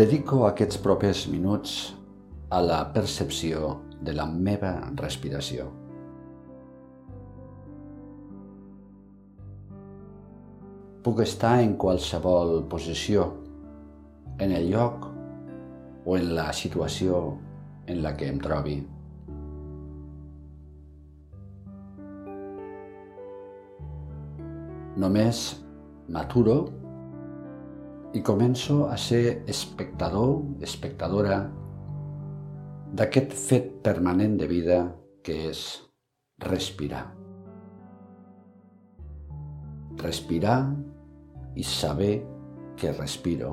[0.00, 1.72] Dedico aquests propers minuts
[2.56, 5.66] a la percepció de la meva respiració.
[11.04, 13.26] Puc estar en qualsevol posició,
[14.38, 15.04] en el lloc
[16.06, 17.20] o en la situació
[17.84, 18.80] en la que em trobi.
[25.04, 25.46] Només
[26.08, 26.60] m'aturo
[28.12, 31.44] i començo a ser espectador, espectadora
[32.90, 34.78] d'aquest fet permanent de vida
[35.22, 35.60] que és
[36.42, 37.04] respirar.
[40.00, 40.58] Respirar
[41.54, 42.14] i saber
[42.80, 43.52] que respiro.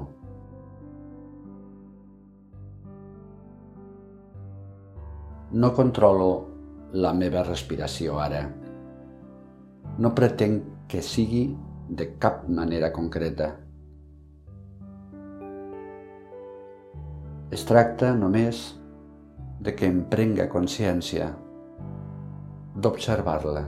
[5.54, 6.32] No controlo
[6.98, 8.42] la meva respiració ara.
[10.02, 11.46] No pretenc que sigui
[11.90, 13.67] de cap manera concreta.
[17.48, 18.58] Es tracta només
[19.64, 21.30] de que em prenga consciència
[22.76, 23.62] d'observar-la.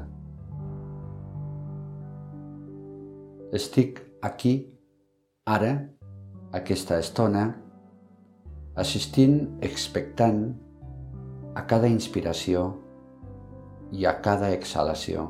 [3.55, 4.51] Estic aquí,
[5.47, 5.69] ara,
[6.59, 7.45] aquesta estona,
[8.83, 10.41] assistint expectant
[11.55, 12.65] a cada inspiració
[13.95, 15.23] i a cada exhalació.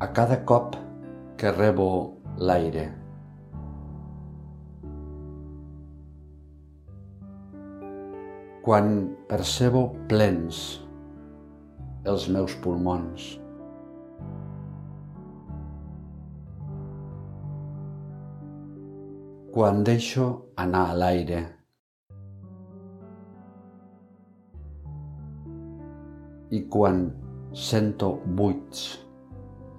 [0.00, 0.80] A cada cop
[1.36, 1.90] que rebo
[2.40, 2.88] l'aire.
[8.64, 10.80] Quan percebo plens
[12.04, 13.40] els meus pulmons.
[19.50, 20.24] quan deixo
[20.62, 21.40] anar a l'aire.
[26.54, 27.02] I quan
[27.54, 28.84] sento buits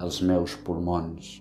[0.03, 1.37] els meus pulmons.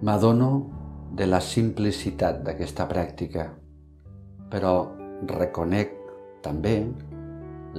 [0.00, 0.46] M'adono
[1.12, 3.42] de la simplicitat d'aquesta pràctica,
[4.48, 4.70] però
[5.28, 5.90] reconec
[6.40, 6.72] també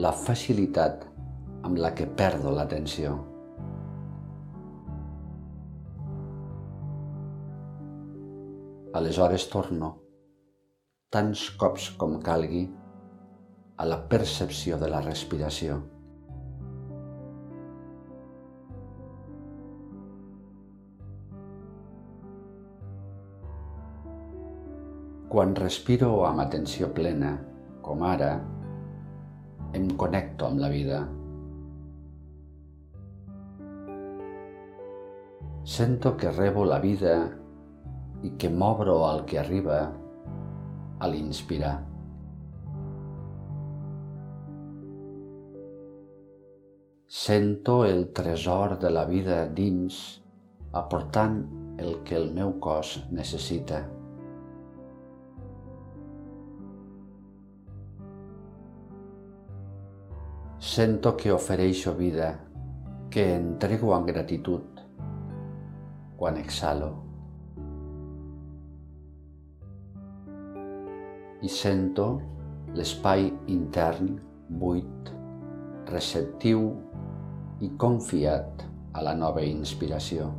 [0.04, 1.08] la facilitat
[1.66, 3.16] amb la que perdo l'atenció.
[9.02, 9.90] Aleshores torno,
[11.10, 12.68] tants cops com calgui,
[13.82, 15.82] a la percepció de la respiració.
[25.32, 27.30] Quan respiro amb atenció plena,
[27.80, 28.34] com ara,
[29.72, 30.98] em connecto amb la vida.
[35.64, 37.14] Sento que rebo la vida
[38.28, 39.80] i que m'obro al que arriba
[41.00, 41.78] a l'inspirar.
[47.22, 50.04] Sento el tresor de la vida dins
[50.84, 51.42] aportant
[51.80, 53.84] el que el meu cos necessita.
[60.62, 62.36] Sento que ofereixo vida,
[63.10, 64.78] que entrego amb gratitud
[66.20, 66.92] quan exhalo.
[71.42, 72.06] I sento
[72.78, 74.14] l'espai intern
[74.62, 75.10] buit,
[75.90, 76.70] receptiu
[77.66, 78.62] i confiat
[78.94, 80.30] a la nova inspiració.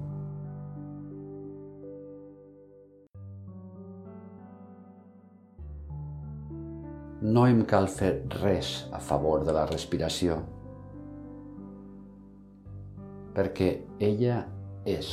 [7.23, 10.41] No em cal fer res a favor de la respiració,
[13.37, 13.69] perquè
[14.03, 14.41] ella
[14.91, 15.13] és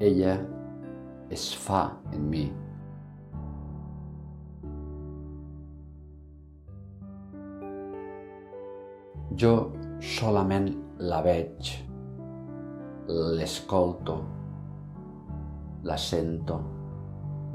[0.00, 0.32] ella
[1.30, 2.46] es fa en mi.
[9.42, 9.52] Jo
[10.02, 10.72] solament
[11.12, 11.70] la veig,
[13.38, 14.16] l'escolto,
[15.84, 16.58] la sento,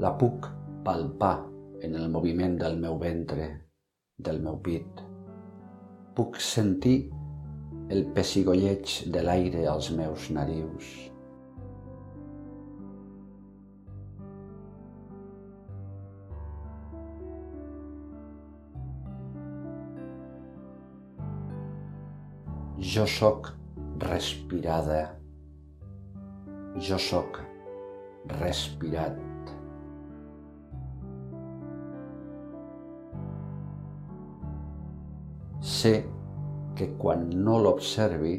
[0.00, 0.48] la puc
[0.86, 1.55] palpar
[1.86, 3.44] en el moviment del meu ventre,
[4.18, 5.02] del meu pit.
[6.18, 6.96] Puc sentir
[7.94, 10.88] el pessigolleig de l'aire als meus narius.
[22.96, 23.52] Jo sóc
[24.02, 25.00] respirada.
[26.90, 27.40] Jo sóc
[28.42, 29.35] respirat.
[35.60, 35.94] Sé
[36.76, 38.36] que quan no l'observi,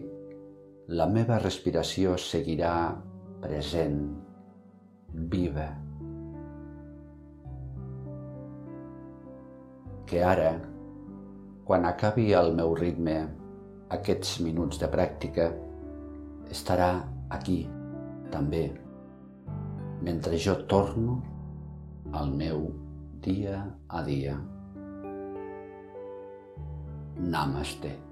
[0.99, 2.71] la meva respiració seguirà
[3.41, 3.99] present,
[5.33, 5.67] viva.
[10.07, 10.53] que ara,
[11.67, 13.17] quan acabi el meu ritme,
[13.91, 15.49] aquests minuts de pràctica,
[16.47, 16.91] estarà
[17.37, 17.59] aquí,
[18.31, 18.69] també,
[20.07, 21.19] mentre jo torno
[22.15, 22.69] al meu
[23.27, 24.37] dia a dia.
[27.19, 28.06] ナマして。